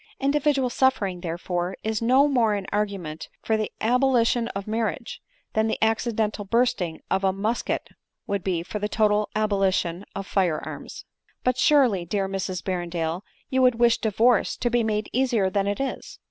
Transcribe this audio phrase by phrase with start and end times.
[0.19, 5.21] Individual suffering, therefore, is no more an argu ment for the abolition of marriage,
[5.53, 7.87] than the accidental bursting of a musket
[8.25, 11.05] would be for the total abolition of fire arms.""
[11.43, 15.79] But, surely, dear Mrs Berrendale, you would wish divorce to be made easier than it
[15.79, 16.17] is?"